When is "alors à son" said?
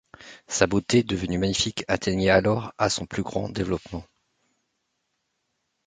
2.31-3.05